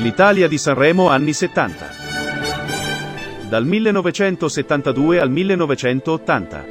L'Italia 0.00 0.48
di 0.48 0.56
Sanremo 0.56 1.10
anni 1.10 1.34
70. 1.34 1.90
Dal 3.50 3.66
1972 3.66 5.20
al 5.20 5.30
1980. 5.30 6.64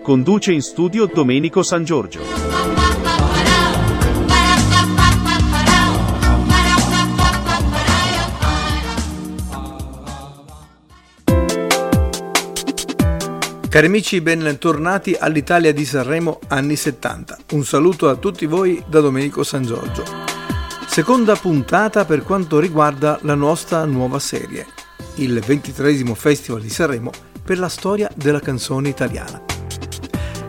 Conduce 0.00 0.50
in 0.50 0.62
studio 0.62 1.04
Domenico 1.04 1.62
San 1.62 1.84
Giorgio. 1.84 2.22
Cari 13.68 13.86
amici, 13.86 14.22
bentornati 14.22 15.14
all'Italia 15.20 15.74
di 15.74 15.84
Sanremo 15.84 16.38
anni 16.48 16.76
70. 16.76 17.38
Un 17.52 17.62
saluto 17.62 18.08
a 18.08 18.14
tutti 18.16 18.46
voi 18.46 18.82
da 18.88 19.00
Domenico 19.00 19.42
San 19.44 19.64
Giorgio. 19.64 20.29
Seconda 20.90 21.36
puntata 21.36 22.04
per 22.04 22.24
quanto 22.24 22.58
riguarda 22.58 23.20
la 23.22 23.36
nostra 23.36 23.84
nuova 23.84 24.18
serie, 24.18 24.66
il 25.14 25.38
23 25.38 26.04
Festival 26.16 26.60
di 26.60 26.68
Sanremo 26.68 27.12
per 27.44 27.60
la 27.60 27.68
storia 27.68 28.10
della 28.12 28.40
canzone 28.40 28.88
italiana. 28.88 29.40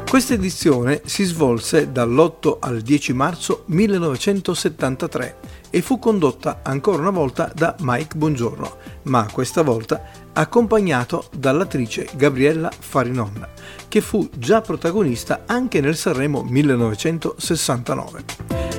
Questa 0.10 0.34
edizione 0.34 1.04
si 1.06 1.26
svolse 1.26 1.92
dall'8 1.92 2.58
al 2.60 2.82
10 2.82 3.14
marzo 3.14 3.66
1973 3.68 5.38
e 5.70 5.82
fu 5.84 6.00
condotta 6.00 6.62
ancora 6.64 6.98
una 6.98 7.12
volta 7.12 7.52
da 7.54 7.76
Mike 7.82 8.18
Bongiorno, 8.18 8.78
ma 9.04 9.28
questa 9.32 9.62
volta 9.62 10.02
accompagnato 10.34 11.26
dall'attrice 11.38 12.10
Gabriella 12.16 12.72
Farinon, 12.78 13.48
che 13.88 14.02
fu 14.02 14.28
già 14.36 14.62
protagonista 14.62 15.44
anche 15.46 15.82
nel 15.82 15.96
Sanremo 15.96 16.42
1969. 16.42 18.71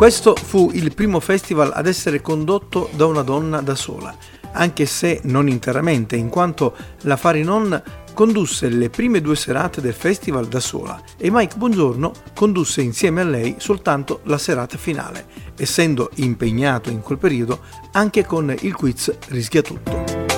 Questo 0.00 0.34
fu 0.34 0.70
il 0.72 0.94
primo 0.94 1.20
festival 1.20 1.72
ad 1.74 1.86
essere 1.86 2.22
condotto 2.22 2.88
da 2.94 3.04
una 3.04 3.20
donna 3.20 3.60
da 3.60 3.74
sola, 3.74 4.16
anche 4.52 4.86
se 4.86 5.20
non 5.24 5.46
interamente, 5.46 6.16
in 6.16 6.30
quanto 6.30 6.74
la 7.02 7.18
Farinon 7.18 7.82
condusse 8.14 8.70
le 8.70 8.88
prime 8.88 9.20
due 9.20 9.36
serate 9.36 9.82
del 9.82 9.92
festival 9.92 10.48
da 10.48 10.58
sola 10.58 10.98
e 11.18 11.30
Mike 11.30 11.58
Bongiorno 11.58 12.12
condusse 12.34 12.80
insieme 12.80 13.20
a 13.20 13.24
lei 13.24 13.56
soltanto 13.58 14.20
la 14.22 14.38
serata 14.38 14.78
finale, 14.78 15.26
essendo 15.58 16.08
impegnato 16.14 16.88
in 16.88 17.02
quel 17.02 17.18
periodo 17.18 17.60
anche 17.92 18.24
con 18.24 18.56
il 18.58 18.74
quiz 18.74 19.14
Rischia 19.28 19.60
tutto. 19.60 20.29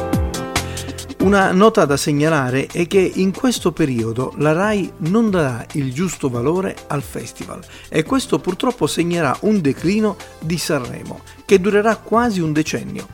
Una 1.23 1.53
nota 1.53 1.85
da 1.85 1.97
segnalare 1.97 2.67
è 2.67 2.89
che 2.89 2.99
in 2.99 3.33
questo 3.33 3.71
periodo 3.71 4.35
la 4.39 4.51
RAI 4.51 4.93
non 4.99 5.31
darà 5.31 5.65
il 5.75 5.95
giusto 5.95 6.29
valore 6.29 6.75
al 6.89 7.01
festival 7.01 7.61
e 7.89 8.03
questo 8.03 8.41
purtroppo 8.41 8.89
segnerà 8.89 9.37
un 9.43 9.61
declino 9.61 10.17
di 10.41 10.59
Sanremo 10.59 11.21
che 11.45 11.61
durerà 11.61 11.95
quasi 11.95 12.41
un 12.41 12.53
decennio. 12.53 13.07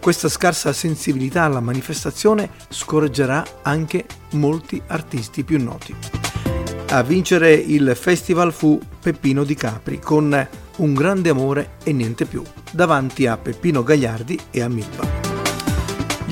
Questa 0.00 0.28
scarsa 0.28 0.72
sensibilità 0.72 1.44
alla 1.44 1.60
manifestazione 1.60 2.50
scoraggerà 2.68 3.44
anche 3.62 4.06
molti 4.32 4.82
artisti 4.88 5.44
più 5.44 5.62
noti. 5.62 5.94
A 6.88 7.02
vincere 7.04 7.54
il 7.54 7.92
festival 7.94 8.52
fu 8.52 8.80
Peppino 9.00 9.44
Di 9.44 9.54
Capri 9.54 10.00
con 10.00 10.48
Un 10.78 10.94
grande 10.94 11.28
amore 11.28 11.74
e 11.84 11.92
niente 11.92 12.24
più, 12.24 12.42
davanti 12.72 13.28
a 13.28 13.36
Peppino 13.36 13.84
Gagliardi 13.84 14.36
e 14.50 14.62
a 14.62 14.68
Milva. 14.68 15.21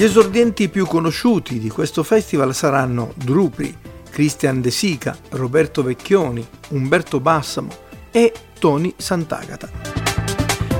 Gli 0.00 0.04
esordienti 0.04 0.70
più 0.70 0.86
conosciuti 0.86 1.58
di 1.58 1.68
questo 1.68 2.02
festival 2.02 2.54
saranno 2.54 3.12
Drupri, 3.16 3.76
Christian 4.08 4.62
De 4.62 4.70
Sica, 4.70 5.14
Roberto 5.32 5.82
Vecchioni, 5.82 6.42
Umberto 6.68 7.20
Bassamo 7.20 7.68
e 8.10 8.32
Tony 8.58 8.94
Sant'Agata. 8.96 9.68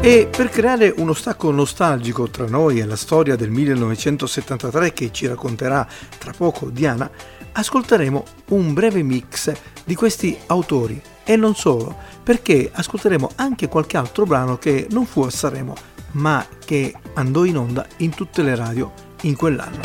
E 0.00 0.26
per 0.34 0.48
creare 0.48 0.94
uno 0.96 1.12
stacco 1.12 1.50
nostalgico 1.50 2.30
tra 2.30 2.46
noi 2.46 2.80
e 2.80 2.86
la 2.86 2.96
storia 2.96 3.36
del 3.36 3.50
1973 3.50 4.94
che 4.94 5.12
ci 5.12 5.26
racconterà 5.26 5.86
tra 6.16 6.32
poco 6.34 6.70
Diana, 6.70 7.10
ascolteremo 7.52 8.24
un 8.48 8.72
breve 8.72 9.02
mix 9.02 9.52
di 9.84 9.94
questi 9.94 10.34
autori 10.46 10.98
e 11.24 11.36
non 11.36 11.54
solo, 11.54 11.94
perché 12.22 12.70
ascolteremo 12.72 13.32
anche 13.34 13.68
qualche 13.68 13.98
altro 13.98 14.24
brano 14.24 14.56
che 14.56 14.86
non 14.92 15.04
fu 15.04 15.20
a 15.20 15.30
Sanremo, 15.30 15.74
ma 16.12 16.42
che 16.64 16.94
andò 17.12 17.44
in 17.44 17.58
onda 17.58 17.86
in 17.98 18.14
tutte 18.14 18.42
le 18.42 18.56
radio 18.56 19.08
in 19.22 19.36
quell'anno. 19.36 19.80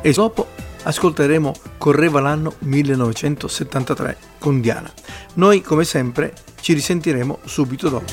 E 0.00 0.12
dopo 0.12 0.48
ascolteremo 0.82 1.52
Correva 1.78 2.20
l'anno 2.20 2.54
1973 2.58 4.16
con 4.40 4.60
Diana. 4.60 4.92
Noi, 5.34 5.60
come 5.62 5.84
sempre, 5.84 6.32
ci 6.60 6.72
risentiremo 6.72 7.38
subito 7.44 7.88
dopo. 7.88 8.12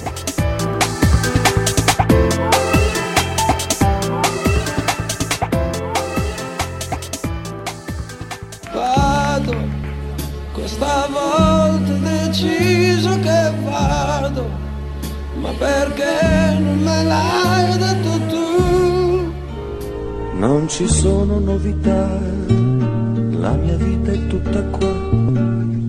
Vado, 8.71 9.55
questa 10.51 11.07
volta 11.09 11.93
ho 11.93 11.97
deciso 11.97 13.19
che 13.21 13.51
vado, 13.63 14.47
ma 15.39 15.49
perché 15.57 16.57
non 16.59 16.77
me 16.79 17.03
l'hai 17.03 17.77
detto? 17.77 18.12
Non 20.45 20.67
ci 20.67 20.89
sono 20.89 21.39
novità, 21.39 22.19
la 23.31 23.53
mia 23.53 23.77
vita 23.77 24.11
è 24.11 24.27
tutta 24.27 24.61
qua, 24.63 24.91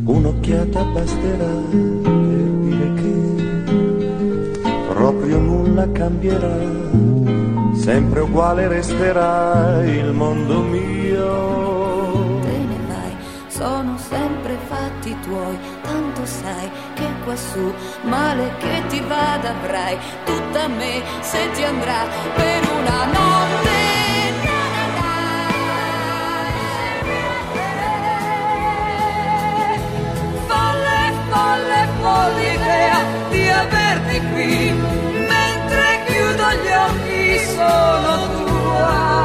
un'occhiata 0.04 0.80
basterà 0.84 1.54
per 1.70 2.50
dire 2.62 2.94
che 2.94 3.72
proprio 4.90 5.38
nulla 5.38 5.90
cambierà, 5.90 6.56
sempre 7.74 8.20
uguale 8.20 8.68
resterà 8.68 9.82
il 9.86 10.12
mondo 10.12 10.60
mio. 10.60 12.40
Te 12.42 12.56
ne 12.56 12.78
vai, 12.86 13.12
sono 13.48 13.98
sempre 13.98 14.56
fatti 14.68 15.16
tuoi, 15.22 15.58
tanto 15.82 16.24
sai 16.24 16.70
che 16.94 17.06
quassù 17.24 17.72
male 18.02 18.52
che 18.58 18.82
ti 18.86 19.00
vada 19.00 19.50
avrai, 19.50 19.98
tutta 20.24 20.68
me 20.68 21.02
se 21.22 21.38
ti 21.54 21.64
andrà 21.64 22.06
per 22.36 22.62
una 22.78 23.04
notte. 23.06 24.43
Qui, 34.32 34.72
mentre 34.72 36.04
chiudo 36.06 36.46
gli 36.62 36.72
occhi 36.86 37.38
sono 37.54 38.12
tua. 38.44 39.22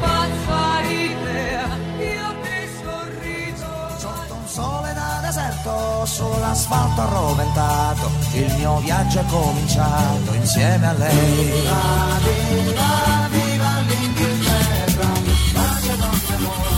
Pazza 0.00 0.80
idea, 0.82 1.66
io 1.98 2.28
ti 2.42 2.56
sorriso. 2.82 3.70
Sotto 3.98 4.34
un 4.34 4.46
sole 4.46 4.92
da 4.94 5.20
deserto, 5.22 6.06
sull'asfalto 6.06 7.00
arroventato, 7.00 8.10
il 8.32 8.54
mio 8.56 8.78
viaggio 8.78 9.20
è 9.20 9.24
cominciato 9.26 10.34
insieme 10.34 10.86
a 10.86 10.92
lei. 10.92 11.44
Viva, 11.44 12.18
viva, 12.22 13.28
viva 13.30 13.70
l'Inghilterra, 13.86 15.08
pace, 15.52 15.96
nostro 15.96 16.36
amore. 16.36 16.69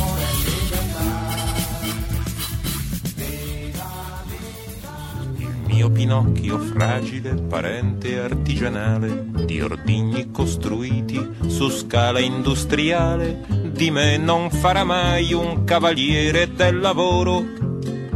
Mio 5.83 5.91
Pinocchio 5.91 6.59
fragile, 6.61 7.35
parente 7.35 8.21
artigianale, 8.21 9.25
di 9.45 9.61
ordigni 9.61 10.31
costruiti 10.31 11.19
su 11.49 11.71
scala 11.71 12.21
industriale, 12.21 13.45
di 13.73 13.91
me 13.91 14.17
non 14.17 14.49
farà 14.49 14.85
mai 14.85 15.33
un 15.33 15.65
cavaliere 15.65 16.53
del 16.55 16.79
lavoro. 16.79 17.45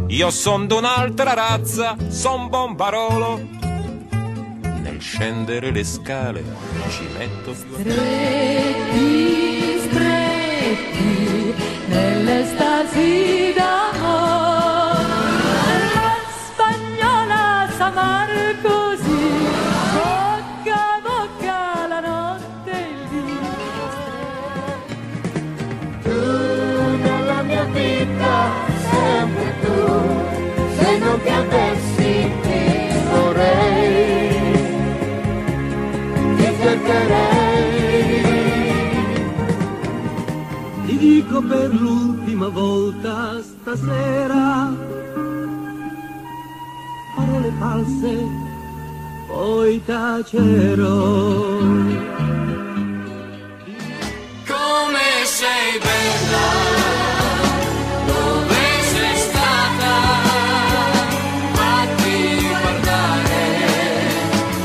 Io 0.06 0.30
son 0.30 0.68
d'un'altra 0.68 1.34
razza, 1.34 1.96
son 2.08 2.48
bombarolo. 2.48 3.40
Nel 4.82 5.00
scendere 5.00 5.72
le 5.72 5.82
scale 5.82 6.44
ci 6.88 7.02
metto 7.18 7.52
Stretti, 7.52 7.88
stretti, 9.88 11.54
nell'estasi 11.88 13.52
d'amore, 13.56 13.95
s'amar 17.76 18.30
così, 18.62 19.24
bocca 19.96 20.78
a 20.94 21.00
bocca 21.06 21.86
la 21.92 22.00
notte 22.00 22.70
e 22.70 22.88
il 22.94 23.02
dì. 23.10 23.38
tu 26.02 26.20
nella 27.04 27.40
mia 27.42 27.64
vita, 27.64 28.34
sempre 28.90 29.48
tu, 29.62 29.78
se 30.78 30.98
non 30.98 31.16
ti 31.22 31.28
avessi 31.42 32.12
ti 32.44 32.62
vorrei, 33.10 34.52
ti 36.36 36.48
cercherei. 36.60 37.94
Ti 40.86 40.96
dico 40.96 41.42
per 41.42 41.74
l'ultima 41.74 42.48
volta 42.48 43.42
stasera 43.42 44.85
false 47.86 48.44
poi 49.26 49.82
tacerò. 49.84 51.58
Come 54.46 55.24
sei 55.24 55.78
bella, 55.80 56.48
dove 58.06 58.82
sei 58.82 59.16
stata? 59.16 59.92
Fatti 61.52 62.46
guardare, 62.60 63.42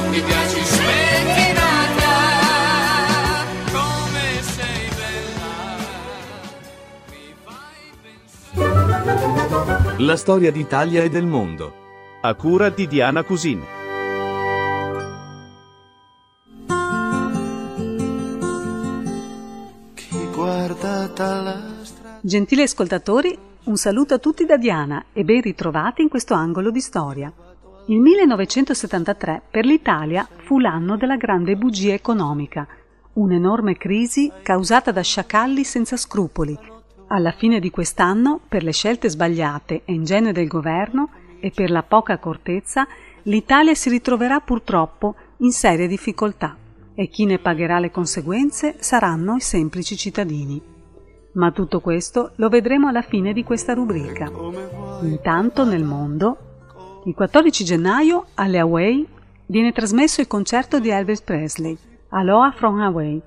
mi 0.09 0.21
piaci 0.21 0.61
spettinata. 0.63 2.15
Come 3.71 4.41
sei 4.41 4.89
bella, 8.55 10.05
La 10.05 10.15
storia 10.15 10.51
d'Italia 10.51 11.03
e 11.03 11.09
del 11.09 11.25
mondo. 11.25 11.79
A 12.23 12.35
cura 12.35 12.69
di 12.69 12.85
Diana 12.85 13.23
Cusin. 13.23 13.59
Gentili 22.21 22.61
ascoltatori, 22.61 23.35
un 23.63 23.75
saluto 23.75 24.13
a 24.13 24.19
tutti 24.19 24.45
da 24.45 24.57
Diana 24.57 25.05
e 25.13 25.23
ben 25.23 25.41
ritrovati 25.41 26.03
in 26.03 26.09
questo 26.09 26.35
angolo 26.35 26.69
di 26.69 26.79
storia. 26.79 27.33
Il 27.87 27.97
1973 27.99 29.41
per 29.49 29.65
l'Italia 29.65 30.27
fu 30.43 30.59
l'anno 30.59 30.97
della 30.97 31.17
grande 31.17 31.55
bugia 31.55 31.93
economica, 31.93 32.67
un'enorme 33.13 33.75
crisi 33.77 34.31
causata 34.43 34.91
da 34.91 35.01
sciacalli 35.01 35.63
senza 35.63 35.97
scrupoli. 35.97 36.55
Alla 37.07 37.31
fine 37.31 37.59
di 37.59 37.71
quest'anno, 37.71 38.39
per 38.47 38.61
le 38.61 38.73
scelte 38.73 39.09
sbagliate 39.09 39.81
e 39.85 39.93
ingenue 39.93 40.33
del 40.33 40.47
governo 40.47 41.09
e 41.41 41.51
per 41.53 41.69
la 41.69 41.83
poca 41.83 42.13
accortezza, 42.13 42.87
l'Italia 43.23 43.75
si 43.75 43.89
ritroverà 43.89 44.39
purtroppo 44.39 45.15
in 45.37 45.51
serie 45.51 45.87
difficoltà 45.87 46.55
e 46.93 47.07
chi 47.07 47.25
ne 47.25 47.39
pagherà 47.39 47.79
le 47.79 47.91
conseguenze 47.91 48.75
saranno 48.79 49.35
i 49.35 49.41
semplici 49.41 49.97
cittadini. 49.97 50.61
Ma 51.33 51.51
tutto 51.51 51.79
questo 51.79 52.31
lo 52.35 52.49
vedremo 52.49 52.87
alla 52.87 53.01
fine 53.01 53.33
di 53.33 53.43
questa 53.43 53.73
rubrica. 53.73 54.29
Intanto 55.01 55.65
nel 55.65 55.83
mondo, 55.83 56.37
il 57.05 57.15
14 57.15 57.63
gennaio 57.63 58.27
alle 58.35 58.59
Hawaii 58.59 59.07
viene 59.47 59.71
trasmesso 59.71 60.21
il 60.21 60.27
concerto 60.27 60.79
di 60.79 60.89
Elvis 60.89 61.21
Presley, 61.21 61.77
Aloha 62.09 62.51
from 62.51 62.79
Hawaii. 62.79 63.21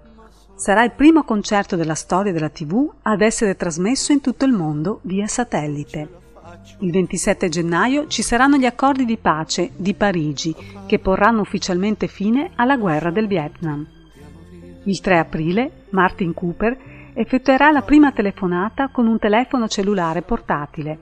Sarà 0.55 0.85
il 0.85 0.93
primo 0.93 1.25
concerto 1.25 1.75
della 1.75 1.95
storia 1.95 2.33
della 2.33 2.51
TV 2.51 2.89
ad 3.03 3.23
essere 3.23 3.57
trasmesso 3.57 4.13
in 4.13 4.21
tutto 4.21 4.45
il 4.45 4.53
mondo 4.53 5.01
via 5.03 5.27
satellite. 5.27 6.23
Il 6.79 6.91
27 6.91 7.49
gennaio 7.49 8.07
ci 8.07 8.23
saranno 8.23 8.57
gli 8.57 8.65
accordi 8.65 9.05
di 9.05 9.17
pace 9.17 9.71
di 9.77 9.95
Parigi 9.95 10.55
che 10.87 10.99
porranno 10.99 11.41
ufficialmente 11.41 12.07
fine 12.07 12.51
alla 12.57 12.77
guerra 12.77 13.11
del 13.11 13.27
Vietnam. 13.27 13.87
Il 14.85 15.01
3 15.01 15.19
aprile 15.19 15.85
Martin 15.91 16.35
Cooper 16.35 16.77
effettuerà 17.15 17.71
la 17.71 17.83
prima 17.83 18.13
telefonata 18.13 18.89
con 18.89 19.07
un 19.07 19.19
telefono 19.19 19.69
cellulare 19.69 20.23
portatile. 20.23 20.99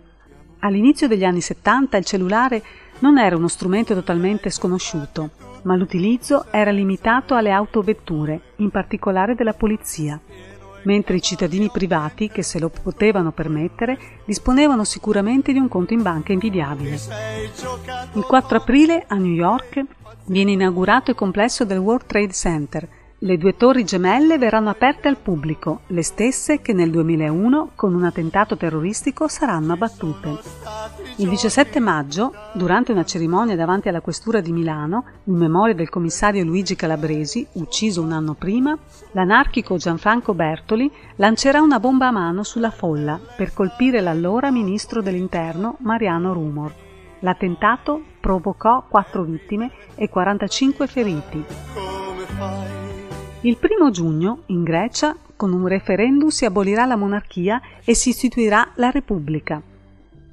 All'inizio 0.61 1.09
degli 1.09 1.25
anni 1.25 1.41
70 1.41 1.97
il 1.97 2.05
cellulare 2.05 2.63
non 3.01 3.19
era 3.19 3.37
uno 3.37 3.49
strumento 3.49 3.95
totalmente 3.95 4.51
sconosciuto, 4.51 5.31
ma 5.63 5.75
l'utilizzo 5.75 6.47
era 6.51 6.71
limitato 6.71 7.35
alle 7.35 7.51
autovetture, 7.51 8.53
in 8.57 8.71
particolare 8.71 9.35
della 9.35 9.55
polizia, 9.55 10.21
mentre 10.85 11.17
i 11.17 11.23
cittadini 11.23 11.71
privati, 11.71 12.29
che 12.29 12.43
se 12.43 12.59
lo 12.59 12.69
potevano 12.69 13.33
permettere, 13.33 13.99
disponevano 14.25 14.85
sicuramente 14.85 15.53
di 15.53 15.59
un 15.59 15.69
conto 15.69 15.93
in 15.93 16.03
banca 16.03 16.33
invidiabile. 16.33 16.99
Il 18.15 18.25
4 18.25 18.57
aprile 18.57 19.05
a 19.07 19.17
New 19.17 19.33
York 19.33 19.85
viene 20.27 20.53
inaugurato 20.53 21.11
il 21.11 21.17
complesso 21.17 21.65
del 21.65 21.79
World 21.79 22.07
Trade 22.07 22.33
Center, 22.33 22.89
le 23.25 23.39
due 23.39 23.55
torri 23.57 23.85
gemelle 23.85 24.37
verranno 24.37 24.71
aperte 24.71 25.07
al 25.07 25.17
pubblico, 25.17 25.83
le 25.89 26.03
stesse 26.03 26.61
che 26.61 26.73
nel 26.73 26.91
2001 26.91 27.71
con 27.77 27.95
un 27.95 28.03
attentato 28.03 28.57
terroristico 28.57 29.29
saranno 29.29 29.75
abbattute. 29.75 30.39
Il 31.19 31.29
17 31.29 31.79
maggio, 31.79 32.33
durante 32.53 32.91
una 32.91 33.05
cerimonia 33.05 33.55
davanti 33.55 33.89
alla 33.89 34.01
questura 34.01 34.41
di 34.41 34.51
Milano, 34.51 35.05
in 35.25 35.37
memoria 35.37 35.75
del 35.75 35.89
commissario 35.89 36.43
Luigi 36.43 36.75
Calabresi, 36.75 37.47
ucciso 37.53 38.03
un 38.03 38.11
anno 38.11 38.35
prima, 38.35 38.77
l'anarchico 39.13 39.77
Gianfranco 39.77 40.35
Bertoli 40.35 40.91
lancerà 41.17 41.61
una 41.61 41.79
bomba 41.79 42.09
a 42.09 42.13
mano 42.13 42.43
sulla 42.43 42.71
folla 42.71 43.21
per 43.37 43.53
colpire 43.53 44.01
l'allora 44.01 44.51
ministro 44.51 45.01
dell'interno 45.01 45.77
Mariano 45.79 46.33
Rumor. 46.33 46.75
L'attentato 47.21 48.03
provocò 48.19 48.85
4 48.89 49.23
vittime 49.23 49.71
e 49.95 50.09
45 50.09 50.87
feriti. 50.89 52.02
Il 53.45 53.57
primo 53.57 53.91
giugno, 53.91 54.43
in 54.47 54.63
Grecia, 54.63 55.17
con 55.35 55.53
un 55.53 55.67
referendum 55.67 56.29
si 56.29 56.45
abolirà 56.45 56.85
la 56.85 56.95
monarchia 56.95 57.61
e 57.85 57.93
si 57.93 58.11
istituirà 58.11 58.71
la 58.77 58.91
Repubblica. 58.91 59.61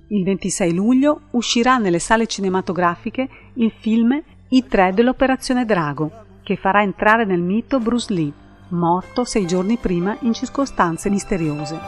Il 0.10 0.24
26 0.24 0.74
luglio 0.76 1.22
uscirà 1.32 1.80
nelle 1.80 1.98
sale 1.98 2.28
cinematografiche 2.28 3.28
il 3.56 3.72
film 3.80 4.22
I 4.50 4.68
tre 4.68 4.94
dell'Operazione 4.94 5.66
Drago, 5.66 6.12
che 6.44 6.56
farà 6.56 6.84
entrare 6.84 7.26
nel 7.26 7.42
mito 7.42 7.80
Bruce 7.80 8.14
Lee, 8.14 8.32
morto 8.70 9.24
sei 9.24 9.48
giorni 9.48 9.78
prima 9.78 10.16
in 10.22 10.34
circostanze 10.34 11.10
misteriose. 11.10 11.80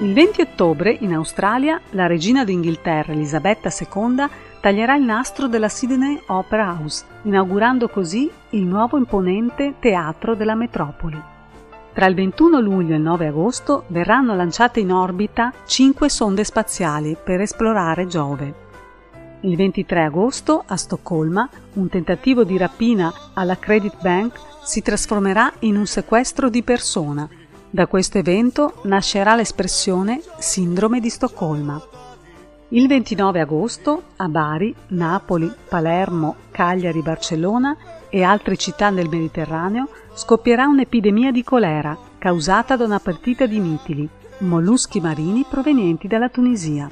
Il 0.00 0.12
20 0.12 0.42
ottobre, 0.42 0.94
in 1.00 1.14
Australia, 1.14 1.80
la 1.92 2.06
regina 2.06 2.44
d'Inghilterra 2.44 3.12
Elisabetta 3.12 3.70
II 3.70 4.26
taglierà 4.68 4.96
il 4.96 5.02
nastro 5.02 5.46
della 5.46 5.70
Sydney 5.70 6.20
Opera 6.26 6.76
House, 6.78 7.02
inaugurando 7.22 7.88
così 7.88 8.30
il 8.50 8.66
nuovo 8.66 8.98
imponente 8.98 9.76
teatro 9.80 10.34
della 10.34 10.54
metropoli. 10.54 11.18
Tra 11.94 12.04
il 12.04 12.14
21 12.14 12.60
luglio 12.60 12.92
e 12.92 12.96
il 12.96 13.02
9 13.02 13.28
agosto 13.28 13.84
verranno 13.86 14.34
lanciate 14.34 14.80
in 14.80 14.92
orbita 14.92 15.54
cinque 15.64 16.10
sonde 16.10 16.44
spaziali 16.44 17.16
per 17.16 17.40
esplorare 17.40 18.06
Giove. 18.08 18.54
Il 19.40 19.56
23 19.56 20.04
agosto, 20.04 20.62
a 20.66 20.76
Stoccolma, 20.76 21.48
un 21.74 21.88
tentativo 21.88 22.44
di 22.44 22.58
rapina 22.58 23.10
alla 23.32 23.56
Credit 23.56 23.98
Bank 24.02 24.38
si 24.62 24.82
trasformerà 24.82 25.50
in 25.60 25.78
un 25.78 25.86
sequestro 25.86 26.50
di 26.50 26.62
persona. 26.62 27.26
Da 27.70 27.86
questo 27.86 28.18
evento 28.18 28.82
nascerà 28.82 29.34
l'espressione 29.34 30.20
Sindrome 30.36 31.00
di 31.00 31.08
Stoccolma. 31.08 31.97
Il 32.70 32.86
29 32.86 33.40
agosto 33.40 34.02
a 34.16 34.28
Bari, 34.28 34.74
Napoli, 34.88 35.50
Palermo, 35.70 36.36
Cagliari, 36.50 37.00
Barcellona 37.00 37.74
e 38.10 38.22
altre 38.22 38.56
città 38.56 38.90
del 38.90 39.08
Mediterraneo 39.08 39.88
scoppierà 40.12 40.66
un'epidemia 40.66 41.32
di 41.32 41.42
colera 41.42 41.96
causata 42.18 42.76
da 42.76 42.84
una 42.84 42.98
partita 42.98 43.46
di 43.46 43.58
mitili, 43.58 44.06
molluschi 44.40 45.00
marini 45.00 45.46
provenienti 45.48 46.08
dalla 46.08 46.28
Tunisia. 46.28 46.90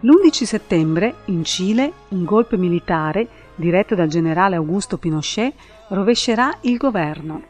L'11 0.00 0.44
settembre, 0.44 1.14
in 1.26 1.44
Cile, 1.44 1.92
un 2.08 2.24
golpe 2.24 2.56
militare, 2.56 3.28
diretto 3.56 3.94
dal 3.94 4.08
generale 4.08 4.56
Augusto 4.56 4.96
Pinochet, 4.96 5.52
rovescerà 5.88 6.56
il 6.62 6.78
governo. 6.78 7.42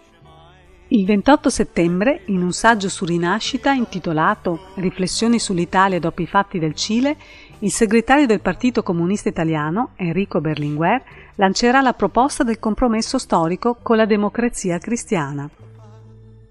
Il 0.92 1.06
28 1.06 1.50
settembre, 1.50 2.22
in 2.26 2.42
un 2.42 2.50
saggio 2.50 2.88
su 2.88 3.04
rinascita 3.04 3.70
intitolato 3.70 4.58
Riflessioni 4.74 5.38
sull'Italia 5.38 6.00
dopo 6.00 6.20
i 6.20 6.26
fatti 6.26 6.58
del 6.58 6.74
Cile, 6.74 7.16
il 7.60 7.70
segretario 7.70 8.26
del 8.26 8.40
Partito 8.40 8.82
Comunista 8.82 9.28
Italiano, 9.28 9.90
Enrico 9.94 10.40
Berlinguer, 10.40 11.00
lancerà 11.36 11.80
la 11.80 11.92
proposta 11.92 12.42
del 12.42 12.58
compromesso 12.58 13.18
storico 13.18 13.76
con 13.80 13.98
la 13.98 14.04
democrazia 14.04 14.78
cristiana. 14.78 15.48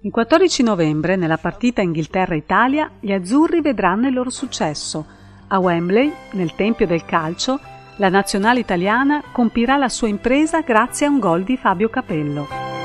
Il 0.00 0.10
14 0.10 0.62
novembre, 0.62 1.16
nella 1.16 1.36
partita 1.36 1.82
Inghilterra-Italia, 1.82 2.92
gli 2.98 3.12
azzurri 3.12 3.60
vedranno 3.60 4.08
il 4.08 4.14
loro 4.14 4.30
successo. 4.30 5.04
A 5.48 5.58
Wembley, 5.58 6.10
nel 6.32 6.54
Tempio 6.54 6.86
del 6.86 7.04
Calcio, 7.04 7.60
la 7.96 8.08
nazionale 8.08 8.60
italiana 8.60 9.22
compirà 9.32 9.76
la 9.76 9.90
sua 9.90 10.08
impresa 10.08 10.62
grazie 10.62 11.04
a 11.04 11.10
un 11.10 11.18
gol 11.18 11.42
di 11.42 11.58
Fabio 11.58 11.90
Capello. 11.90 12.79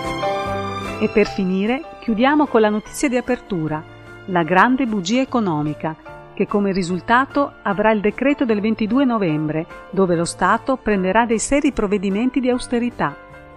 E 0.98 1.10
per 1.10 1.28
finire 1.28 1.82
chiudiamo 2.00 2.48
con 2.48 2.62
la 2.62 2.70
notizia 2.70 3.10
di 3.10 3.18
apertura, 3.18 3.84
la 4.28 4.44
grande 4.44 4.86
bugia 4.86 5.20
economica, 5.20 5.96
che 6.34 6.48
come 6.48 6.72
risultato 6.72 7.56
avrà 7.64 7.92
il 7.92 8.00
decreto 8.00 8.46
del 8.46 8.62
22 8.62 9.04
novembre, 9.04 9.66
dove 9.90 10.16
lo 10.16 10.24
Stato 10.24 10.78
prenderà 10.78 11.26
dei 11.26 11.40
seri 11.40 11.74
provvedimenti 11.74 12.40
di 12.40 12.50
austerità, 12.50 13.16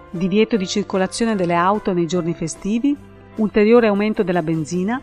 divieto 0.09 0.57
di 0.57 0.67
circolazione 0.67 1.35
delle 1.35 1.53
auto 1.53 1.93
nei 1.93 2.07
giorni 2.07 2.33
festivi, 2.33 2.95
ulteriore 3.35 3.87
aumento 3.87 4.21
della 4.21 4.43
benzina, 4.43 5.01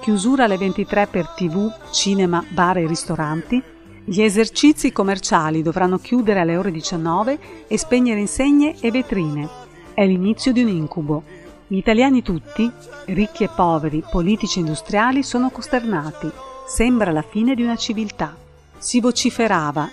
chiusura 0.00 0.44
alle 0.44 0.58
23 0.58 1.06
per 1.06 1.28
tv, 1.28 1.72
cinema, 1.90 2.44
bar 2.50 2.78
e 2.78 2.86
ristoranti, 2.86 3.62
gli 4.04 4.22
esercizi 4.22 4.92
commerciali 4.92 5.62
dovranno 5.62 5.98
chiudere 5.98 6.40
alle 6.40 6.56
ore 6.56 6.70
19 6.70 7.38
e 7.66 7.78
spegnere 7.78 8.20
insegne 8.20 8.74
e 8.80 8.90
vetrine. 8.90 9.48
È 9.94 10.06
l'inizio 10.06 10.52
di 10.52 10.62
un 10.62 10.68
incubo. 10.68 11.22
Gli 11.70 11.76
italiani 11.76 12.22
tutti, 12.22 12.70
ricchi 13.08 13.44
e 13.44 13.50
poveri, 13.54 14.02
politici 14.10 14.56
e 14.58 14.62
industriali, 14.62 15.22
sono 15.22 15.50
costernati. 15.50 16.30
Sembra 16.66 17.10
la 17.10 17.20
fine 17.20 17.54
di 17.54 17.62
una 17.62 17.76
civiltà. 17.76 18.34
Si 18.78 19.00
vociferava, 19.00 19.86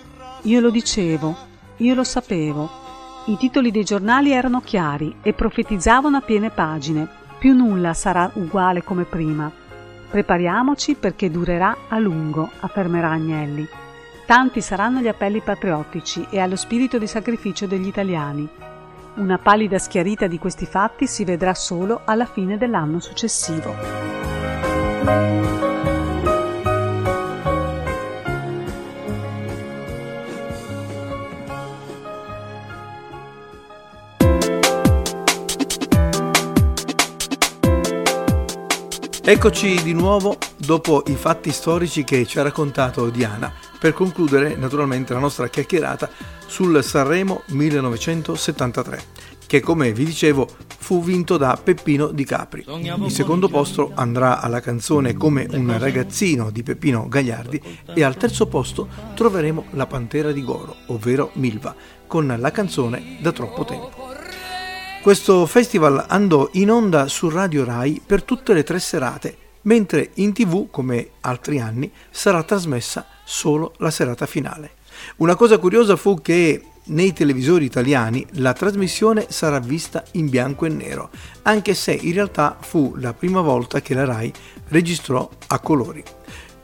io 0.44 0.62
lo 0.62 0.70
dicevo, 0.70 1.36
io 1.78 1.94
lo 1.94 2.06
sapevo. 2.06 2.70
I 3.26 3.36
titoli 3.36 3.72
dei 3.72 3.84
giornali 3.84 4.32
erano 4.32 4.62
chiari 4.62 5.18
e 5.22 5.34
profetizzavano 5.34 6.16
a 6.16 6.22
piene 6.22 6.50
pagine. 6.50 7.10
Più 7.38 7.54
nulla 7.54 7.94
sarà 7.94 8.32
uguale 8.36 8.82
come 8.82 9.04
prima. 9.04 9.52
Prepariamoci 10.10 10.96
perché 10.96 11.30
durerà 11.30 11.76
a 11.90 12.00
lungo, 12.00 12.52
affermerà 12.62 13.10
Agnelli. 13.10 13.68
Tanti 14.26 14.62
saranno 14.62 15.02
gli 15.02 15.10
appelli 15.10 15.42
patriottici 15.42 16.26
e 16.30 16.40
allo 16.40 16.56
spirito 16.56 16.98
di 16.98 17.08
sacrificio 17.08 17.68
degli 17.68 17.88
italiani. 17.88 18.48
Una 19.18 19.38
pallida 19.38 19.80
schiarita 19.80 20.28
di 20.28 20.38
questi 20.38 20.66
fatti 20.66 21.08
si 21.08 21.24
vedrà 21.24 21.54
solo 21.54 22.02
alla 22.04 22.26
fine 22.26 22.58
dell'anno 22.58 23.00
successivo. 23.00 23.74
Eccoci 39.28 39.82
di 39.82 39.94
nuovo 39.94 40.38
dopo 40.58 41.04
i 41.08 41.16
fatti 41.16 41.52
storici 41.52 42.04
che 42.04 42.26
ci 42.26 42.38
ha 42.38 42.44
raccontato 42.44 43.10
Diana 43.10 43.52
per 43.80 43.94
concludere 43.94 44.56
naturalmente 44.56 45.14
la 45.14 45.20
nostra 45.20 45.48
chiacchierata 45.48 46.10
sul 46.46 46.84
Sanremo 46.84 47.44
1973 47.48 49.26
che 49.48 49.60
come 49.60 49.94
vi 49.94 50.06
dicevo 50.06 50.48
fu 50.78 51.04
vinto 51.04 51.38
da 51.38 51.60
Peppino 51.62 52.08
Di 52.08 52.26
Capri. 52.26 52.66
Il 52.68 53.12
secondo 53.12 53.48
posto 53.48 53.92
andrà 53.94 54.42
alla 54.42 54.60
canzone 54.60 55.14
Come 55.14 55.48
un 55.50 55.78
ragazzino 55.78 56.50
di 56.50 56.64
Peppino 56.64 57.08
Gagliardi 57.08 57.62
e 57.94 58.04
al 58.04 58.18
terzo 58.18 58.48
posto 58.48 58.88
troveremo 59.16 59.66
La 59.72 59.88
Pantera 59.88 60.32
di 60.32 60.44
Goro, 60.44 60.76
ovvero 60.88 61.32
Milva, 61.34 61.76
con 62.08 62.36
la 62.38 62.52
canzone 62.52 63.18
Da 63.22 63.32
troppo 63.32 63.66
tempo. 63.66 64.14
Questo 65.02 65.46
festival 65.46 66.04
andò 66.08 66.50
in 66.54 66.72
onda 66.72 67.08
su 67.08 67.30
Radio 67.30 67.64
Rai 67.64 68.02
per 68.04 68.24
tutte 68.24 68.54
le 68.54 68.64
tre 68.64 68.80
serate, 68.80 69.38
mentre 69.62 70.10
in 70.16 70.34
tv, 70.34 70.70
come 70.72 71.10
altri 71.22 71.60
anni, 71.60 71.92
sarà 72.10 72.42
trasmessa 72.42 73.06
solo 73.24 73.74
la 73.78 73.92
serata 73.92 74.26
finale. 74.26 74.72
Una 75.18 75.36
cosa 75.36 75.58
curiosa 75.58 75.96
fu 75.96 76.22
che 76.22 76.62
nei 76.88 77.14
televisori 77.14 77.66
italiani 77.66 78.26
la 78.34 78.54
trasmissione 78.54 79.26
sarà 79.30 79.60
vista 79.60 80.04
in 80.12 80.30
bianco 80.30 80.66
e 80.66 80.70
nero, 80.70 81.10
anche 81.44 81.74
se 81.74 81.94
in 81.94 82.14
realtà 82.14 82.58
fu 82.60 82.96
la 82.98 83.14
prima 83.14 83.42
volta 83.42 83.82
che 83.82 83.94
la 83.94 84.06
RAI 84.06 84.32
registrò 84.68 85.28
a 85.48 85.60
colori. 85.60 86.04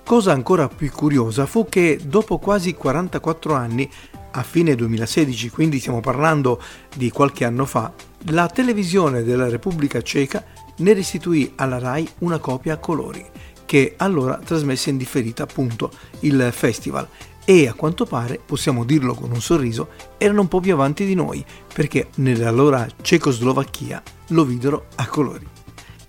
Cosa 0.03 0.31
ancora 0.31 0.67
più 0.67 0.91
curiosa 0.91 1.45
fu 1.45 1.67
che 1.69 1.99
dopo 2.03 2.37
quasi 2.37 2.73
44 2.73 3.53
anni, 3.53 3.89
a 4.33 4.43
fine 4.43 4.75
2016, 4.75 5.49
quindi 5.49 5.79
stiamo 5.79 5.99
parlando 5.99 6.61
di 6.95 7.09
qualche 7.09 7.45
anno 7.45 7.65
fa, 7.65 7.91
la 8.25 8.47
televisione 8.47 9.23
della 9.23 9.49
Repubblica 9.49 10.01
Ceca 10.01 10.43
ne 10.77 10.93
restituì 10.93 11.53
alla 11.55 11.79
RAI 11.79 12.07
una 12.19 12.39
copia 12.39 12.73
a 12.73 12.77
colori, 12.77 13.25
che 13.65 13.93
allora 13.97 14.37
trasmesse 14.37 14.89
in 14.89 14.97
differita 14.97 15.43
appunto 15.43 15.91
il 16.21 16.49
festival 16.51 17.07
e 17.45 17.67
a 17.67 17.73
quanto 17.73 18.05
pare, 18.05 18.39
possiamo 18.43 18.85
dirlo 18.85 19.13
con 19.13 19.31
un 19.31 19.41
sorriso, 19.41 19.89
erano 20.17 20.41
un 20.41 20.47
po' 20.47 20.59
più 20.59 20.73
avanti 20.73 21.05
di 21.05 21.15
noi, 21.15 21.43
perché 21.73 22.09
nell'allora 22.15 22.87
Cecoslovacchia 23.01 24.01
lo 24.27 24.45
videro 24.45 24.85
a 24.95 25.07
colori. 25.07 25.47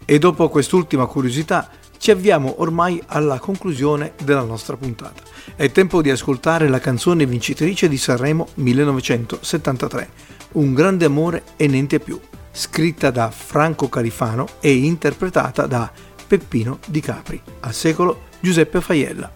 E 0.05 0.19
dopo 0.19 0.49
quest'ultima 0.49 1.07
curiosità 1.07 1.71
ci 1.97 2.11
avviamo 2.11 2.61
ormai 2.61 3.01
alla 3.07 3.39
conclusione 3.39 4.15
della 4.25 4.43
nostra 4.43 4.77
puntata. 4.77 5.23
È 5.55 5.71
tempo 5.71 6.03
di 6.03 6.11
ascoltare 6.11 6.69
la 6.69 6.81
canzone 6.81 7.27
vincitrice 7.27 7.89
di 7.89 7.97
Sanremo 7.97 8.49
1973, 8.55 10.11
un 10.53 10.75
grande 10.75 11.05
amore 11.05 11.45
e 11.57 11.69
niente 11.69 12.01
più, 12.01 12.21
scritta 12.51 13.11
da 13.11 13.31
Franco 13.31 13.89
Califano 13.89 14.47
e 14.61 14.73
interpretata 14.73 15.67
da 15.67 15.91
Peppino 16.27 16.81
Di 16.87 17.01
Capri, 17.01 17.41
al 17.61 17.73
secolo 17.73 18.23
Giuseppe 18.41 18.81
Faiella. 18.81 19.31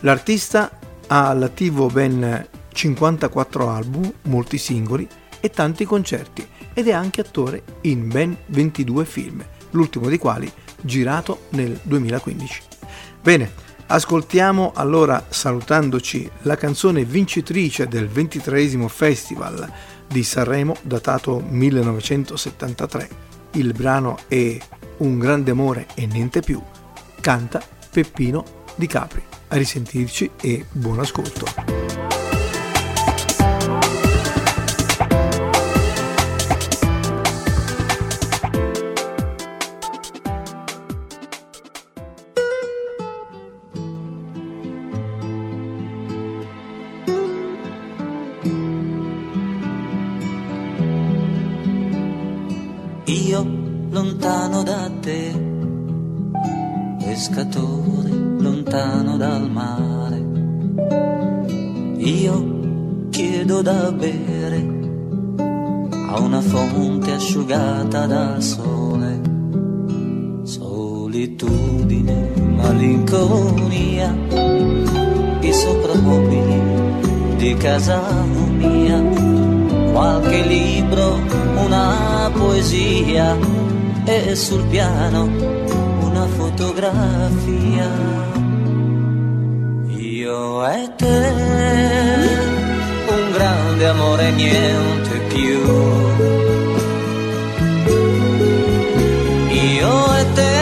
L'artista 0.00 0.78
ha 1.06 1.28
all'attivo 1.28 1.86
ben 1.86 2.46
54 2.72 3.70
album, 3.70 4.12
molti 4.22 4.58
singoli 4.58 5.08
e 5.40 5.50
tanti 5.50 5.84
concerti 5.84 6.46
ed 6.72 6.88
è 6.88 6.92
anche 6.92 7.20
attore 7.20 7.62
in 7.82 8.08
ben 8.08 8.36
22 8.46 9.04
film, 9.04 9.44
l'ultimo 9.70 10.08
dei 10.08 10.18
quali 10.18 10.50
girato 10.80 11.46
nel 11.50 11.78
2015. 11.82 12.62
Bene, 13.22 13.52
ascoltiamo 13.86 14.72
allora 14.74 15.26
salutandoci 15.28 16.30
la 16.42 16.56
canzone 16.56 17.04
vincitrice 17.04 17.86
del 17.88 18.08
23 18.08 18.88
Festival 18.88 19.70
di 20.06 20.22
Sanremo 20.22 20.76
datato 20.82 21.42
1973. 21.46 23.08
Il 23.52 23.72
brano 23.72 24.18
è 24.28 24.58
Un 24.98 25.18
grande 25.18 25.50
amore 25.50 25.86
e 25.94 26.06
niente 26.06 26.40
più. 26.40 26.60
Canta 27.20 27.62
Peppino 27.90 28.44
Di 28.76 28.86
Capri. 28.86 29.22
A 29.54 29.56
risentirci 29.56 30.32
e 30.40 30.66
buon 30.72 30.98
ascolto. 30.98 31.46
Lontano 53.90 54.64
da 54.64 54.90
te, 55.00 55.32
pescatore 56.98 58.23
lontano 58.74 59.16
dal 59.16 59.50
mare. 59.50 60.22
Io 61.98 63.08
chiedo 63.10 63.62
da 63.62 63.92
bere 63.92 64.66
a 66.08 66.18
una 66.18 66.40
fonte 66.40 67.12
asciugata 67.12 68.06
dal 68.06 68.42
sole. 68.42 69.20
Solitudine, 70.42 72.30
malinconia, 72.56 74.12
i 75.40 75.52
soprammobili 75.52 76.62
di 77.36 77.54
casa 77.54 78.02
mia, 78.58 79.00
qualche 79.92 80.46
libro, 80.46 81.20
una 81.64 82.28
poesia 82.34 83.36
e 84.04 84.34
sul 84.34 84.64
piano 84.66 85.28
una 86.00 86.26
fotografia. 86.26 88.33
E 90.44 90.90
te, 90.96 91.20
un 93.16 93.32
grande 93.32 93.86
amore, 93.88 94.30
niente 94.32 95.14
più. 95.32 95.60
Io 99.50 100.14
e 100.20 100.32
te, 100.34 100.56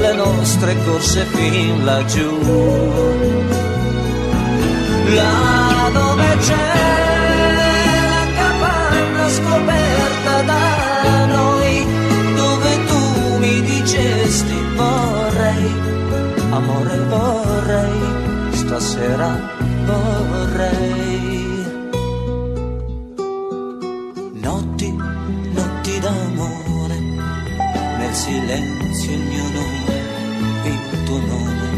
le 0.00 0.12
nostre 0.14 0.74
corse 0.84 1.24
fin 1.24 1.84
laggiù. 1.84 2.30
Là 5.16 5.90
dove 5.92 6.36
c'è 6.46 7.09
stasera 19.10 19.30
vorrei. 19.86 21.08
Notti, 24.32 24.90
notti 25.52 25.98
d'amore, 25.98 26.98
nel 27.98 28.14
silenzio 28.14 29.12
il 29.12 29.20
mio 29.20 29.44
nome, 29.58 29.96
il 30.64 31.02
tuo 31.04 31.18
nome, 31.18 31.68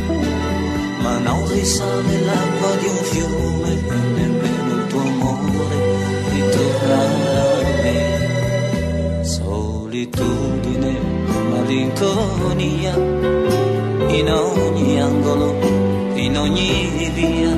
ma 1.03 1.19
non 1.19 1.49
risale 1.49 2.21
l'acqua 2.21 2.77
di 2.81 2.87
un 2.87 3.03
fiume 3.11 3.71
e 3.71 3.95
nemmeno 4.17 4.75
il 4.75 4.87
tuo 4.89 5.01
amore 5.01 5.77
ritornerà 6.33 7.51
solitudine, 9.23 10.99
malinconia, 11.51 12.95
in 14.09 14.31
ogni 14.31 15.01
angolo, 15.01 15.82
in 16.25 16.39
ogni 16.39 17.11
via 17.15 17.51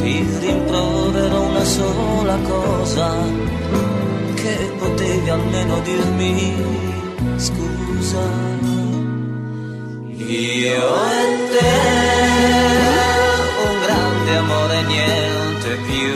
ti 0.00 0.24
rimproverò 0.40 1.42
una 1.42 1.64
sola 1.64 2.36
cosa 2.36 3.10
che 4.34 4.72
potevi 4.78 5.28
almeno 5.30 5.80
dirmi 5.80 6.54
scusa. 7.36 8.24
Io 10.16 10.94
e 11.10 11.48
te, 11.52 11.72
un 13.66 13.74
grande 13.84 14.36
amore 14.36 14.82
niente 14.82 15.70
più. 15.86 16.14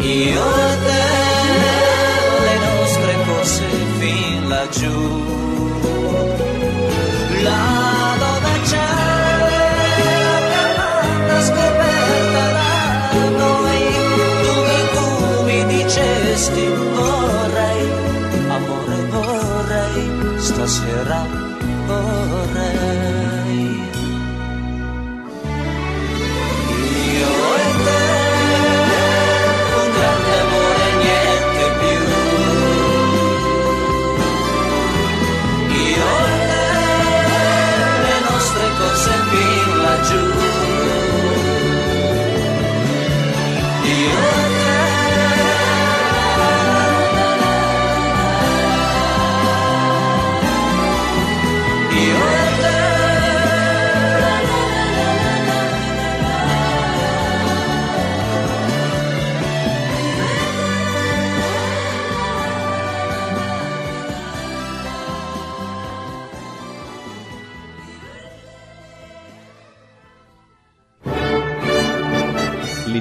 Io 0.00 0.44
e 0.44 0.76
te, 0.86 1.06
le 2.46 2.56
nostre 2.66 3.12
cose 3.26 3.64
fin 3.98 4.48
laggiù. 4.48 5.35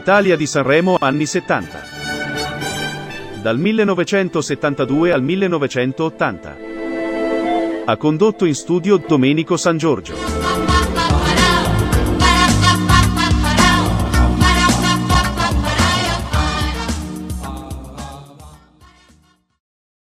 L'Italia 0.06 0.36
di 0.36 0.46
Sanremo 0.46 0.98
anni 1.00 1.26
70. 1.26 1.80
Dal 3.42 3.58
1972 3.58 5.12
al 5.12 5.24
1980. 5.24 6.58
Ha 7.86 7.98
condotto 7.98 8.46
in 8.46 8.54
studio 8.54 8.98
Domenico 8.98 9.58
San 9.58 9.78
Giorgio. 9.78 10.35